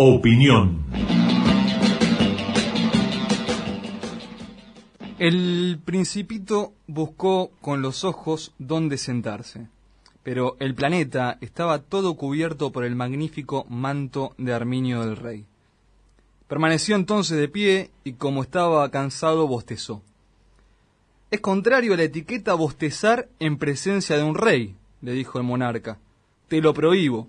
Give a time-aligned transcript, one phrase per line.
[0.00, 0.84] Opinión.
[5.18, 9.66] El principito buscó con los ojos dónde sentarse,
[10.22, 15.46] pero el planeta estaba todo cubierto por el magnífico manto de Arminio del Rey.
[16.46, 20.00] Permaneció entonces de pie y como estaba cansado bostezó.
[21.32, 25.98] Es contrario a la etiqueta bostezar en presencia de un rey, le dijo el monarca.
[26.46, 27.26] Te lo prohíbo.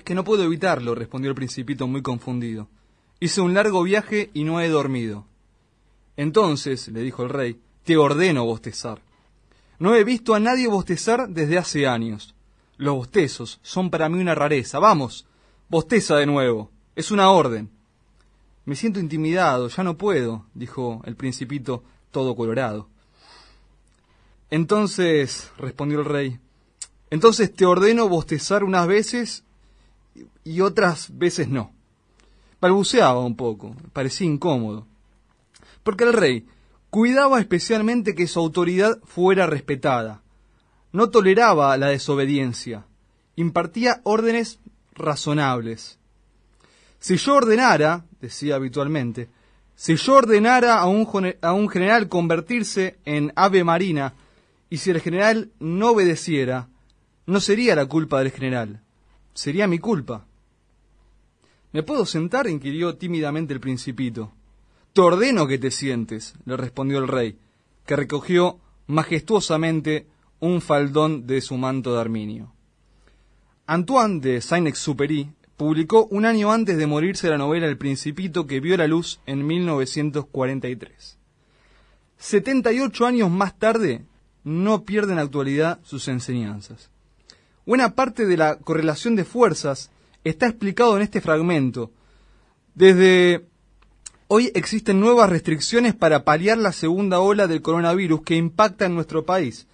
[0.00, 2.68] Es que no puedo evitarlo, respondió el principito muy confundido.
[3.20, 5.26] Hice un largo viaje y no he dormido.
[6.16, 9.02] Entonces, le dijo el rey, te ordeno bostezar.
[9.78, 12.34] No he visto a nadie bostezar desde hace años.
[12.78, 14.78] Los bostezos son para mí una rareza.
[14.78, 15.26] Vamos,
[15.68, 16.70] bosteza de nuevo.
[16.96, 17.68] Es una orden.
[18.64, 22.88] Me siento intimidado, ya no puedo, dijo el principito todo colorado.
[24.48, 26.40] Entonces, respondió el rey,
[27.10, 29.44] entonces te ordeno bostezar unas veces
[30.44, 31.72] y otras veces no.
[32.60, 34.86] Balbuceaba un poco, parecía incómodo.
[35.82, 36.46] Porque el rey
[36.90, 40.22] cuidaba especialmente que su autoridad fuera respetada.
[40.92, 42.84] No toleraba la desobediencia.
[43.36, 44.58] Impartía órdenes
[44.92, 45.98] razonables.
[46.98, 49.28] Si yo ordenara, decía habitualmente,
[49.74, 51.08] si yo ordenara a un,
[51.40, 54.12] a un general convertirse en ave marina,
[54.68, 56.68] y si el general no obedeciera,
[57.24, 58.82] no sería la culpa del general,
[59.40, 60.26] sería mi culpa.
[61.72, 62.46] ¿Me puedo sentar?
[62.46, 64.32] inquirió tímidamente el principito.
[64.92, 67.38] Te ordeno que te sientes, le respondió el rey,
[67.86, 70.06] que recogió majestuosamente
[70.40, 72.52] un faldón de su manto de arminio.
[73.66, 78.76] Antoine de Saint-Exupéry publicó un año antes de morirse la novela El Principito que vio
[78.76, 81.16] la luz en 1943.
[82.18, 84.04] 78 años más tarde
[84.44, 86.90] no pierden actualidad sus enseñanzas.
[87.66, 89.90] Buena parte de la correlación de fuerzas
[90.24, 91.90] está explicado en este fragmento.
[92.74, 93.46] Desde
[94.28, 99.24] hoy existen nuevas restricciones para paliar la segunda ola del coronavirus que impacta en nuestro
[99.24, 99.66] país.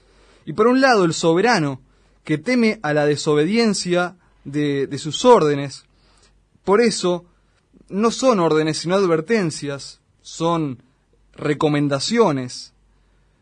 [0.45, 1.81] Y por un lado, el soberano,
[2.25, 5.85] que teme a la desobediencia de, sus órdenes.
[6.65, 7.25] Por eso,
[7.89, 10.83] no son órdenes, sino advertencias, son
[11.35, 12.73] recomendaciones.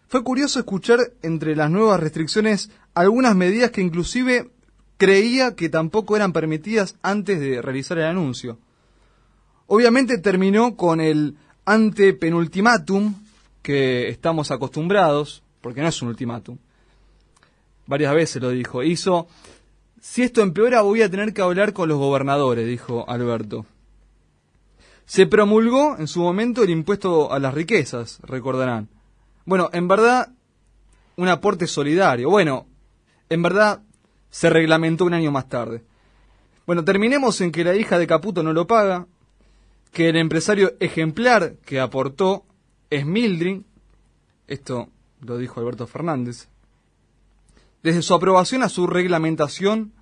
[0.08, 4.50] Fue curioso escuchar entre las nuevas restricciones algunas medidas que inclusive
[4.96, 8.58] creía que tampoco eran permitidas antes de realizar el anuncio.
[9.66, 13.14] Obviamente terminó con el antepenultimátum
[13.62, 16.58] que estamos acostumbrados, porque no es un ultimátum.
[17.86, 18.82] Varias veces lo dijo.
[18.82, 19.26] Hizo
[20.04, 23.64] si esto empeora voy a tener que hablar con los gobernadores, dijo Alberto.
[25.06, 28.88] Se promulgó en su momento el impuesto a las riquezas, recordarán.
[29.46, 30.28] Bueno, en verdad,
[31.16, 32.28] un aporte solidario.
[32.28, 32.66] Bueno,
[33.28, 33.82] en verdad,
[34.30, 35.82] se reglamentó un año más tarde.
[36.66, 39.06] Bueno, terminemos en que la hija de Caputo no lo paga,
[39.92, 42.44] que el empresario ejemplar que aportó
[42.90, 43.64] es Mildring,
[44.48, 44.88] esto
[45.20, 46.48] lo dijo Alberto Fernández,
[47.82, 49.92] desde su aprobación a su reglamentación,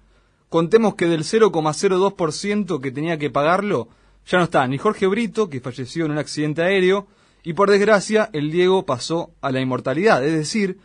[0.48, 3.88] contemos que del 0,02% que tenía que pagarlo,
[4.26, 7.08] ya no está ni Jorge Brito, que falleció en un accidente aéreo,
[7.42, 10.24] y por desgracia el Diego pasó a la inmortalidad.
[10.24, 10.78] Es decir,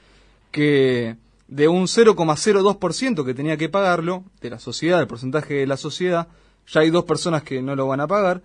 [0.51, 5.77] que de un 0,02% que tenía que pagarlo, de la sociedad, el porcentaje de la
[5.77, 6.27] sociedad,
[6.67, 8.43] ya hay dos personas que no lo van a pagar,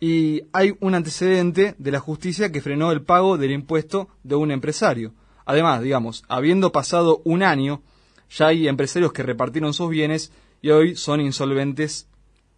[0.00, 4.50] y hay un antecedente de la justicia que frenó el pago del impuesto de un
[4.50, 5.12] empresario.
[5.44, 7.82] Además, digamos, habiendo pasado un año,
[8.30, 10.32] ya hay empresarios que repartieron sus bienes
[10.62, 12.08] y hoy son insolventes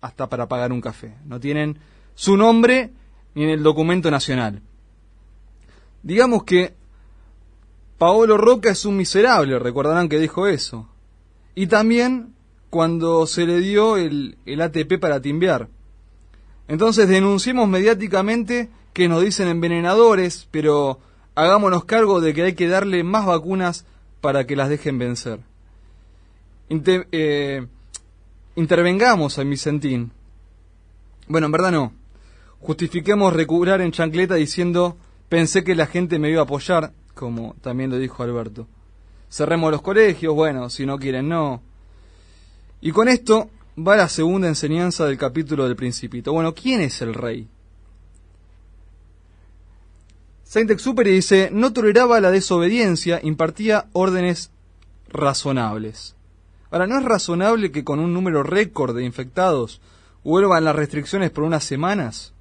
[0.01, 1.17] hasta para pagar un café.
[1.25, 1.79] No tienen
[2.15, 2.93] su nombre
[3.35, 4.63] ni en el documento nacional.
[6.03, 6.75] Digamos que
[8.03, 10.89] Paolo Roca es un miserable, recordarán que dijo eso.
[11.55, 12.35] Y también
[12.69, 15.69] cuando se le dio el, ATP para timbear.
[16.67, 20.99] Entonces denunciemos mediáticamente que nos dicen envenenadores, pero
[21.37, 23.87] hagámonos cargo de que hay que darle más vacunas
[24.21, 25.39] para que las dejen vencer.
[26.71, 27.65] Eh,
[28.57, 30.11] intervengamos a Vicentín.
[31.29, 31.93] Bueno, en verdad no.
[32.59, 34.97] Justifiquemos recuperar en chancleta diciendo
[35.29, 38.67] pensé que la gente me iba a apoyar, como también lo dijo Alberto.
[39.31, 41.63] Cerremos los colegios, bueno, si no quieren, no.
[42.81, 43.49] Y con esto
[43.79, 46.33] va la segunda enseñanza del capítulo del Principito.
[46.33, 47.49] Bueno, ¿quién es el rey?
[50.45, 54.51] Saint-Exupéry dice, no toleraba la desobediencia, impartía órdenes
[55.09, 56.15] razonables.
[56.71, 59.81] Ahora, ¿no es razonable que con un número récord de infectados
[60.25, 62.33] vuelvan las restricciones por unas semanas?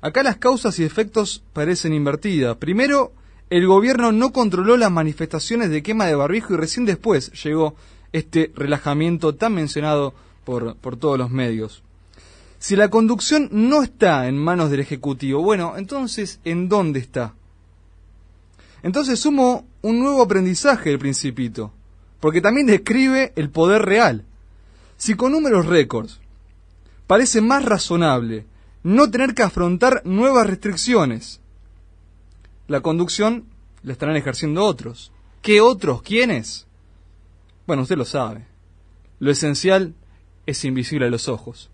[0.00, 2.56] Acá las causas y efectos parecen invertidas.
[2.56, 3.12] Primero,
[3.50, 7.74] el gobierno no controló las manifestaciones de quema de barbijo y recién después llegó
[8.12, 10.14] este relajamiento tan mencionado
[10.44, 11.82] por, por todos los medios.
[12.58, 17.34] Si la conducción no está en manos del Ejecutivo, bueno, entonces, ¿en dónde está?
[18.82, 21.72] Entonces sumo un nuevo aprendizaje del principito,
[22.20, 24.24] porque también describe el poder real.
[24.96, 26.20] Si con números récords
[27.06, 28.44] parece más razonable
[28.82, 31.40] no tener que afrontar nuevas restricciones,
[32.68, 33.46] la conducción
[33.82, 35.10] la estarán ejerciendo otros.
[35.42, 36.02] ¿Qué otros?
[36.02, 36.66] ¿Quiénes?
[37.66, 38.46] Bueno, usted lo sabe.
[39.18, 39.94] Lo esencial
[40.46, 41.70] es invisible a los ojos.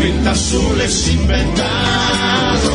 [0.00, 2.70] pinta azules inventados.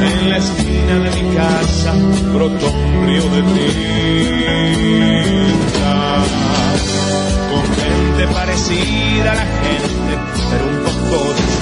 [0.00, 1.92] En la esquina de mi casa
[2.32, 3.42] brotó un río de
[4.62, 5.94] tinta,
[7.50, 10.12] con gente parecida a la gente,
[10.50, 11.58] pero un poco distinta.